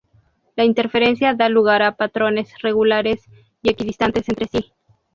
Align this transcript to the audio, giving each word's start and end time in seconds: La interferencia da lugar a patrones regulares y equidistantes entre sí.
La 0.55 0.63
interferencia 0.65 1.35
da 1.35 1.47
lugar 1.47 1.83
a 1.83 1.95
patrones 1.95 2.59
regulares 2.63 3.21
y 3.61 3.69
equidistantes 3.69 4.27
entre 4.29 4.47
sí. 4.47 4.73